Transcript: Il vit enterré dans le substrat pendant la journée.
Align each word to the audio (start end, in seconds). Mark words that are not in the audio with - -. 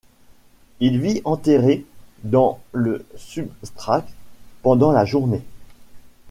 Il 0.79 0.99
vit 0.99 1.21
enterré 1.25 1.85
dans 2.23 2.59
le 2.71 3.05
substrat 3.17 4.03
pendant 4.63 4.91
la 4.91 5.05
journée. 5.05 5.43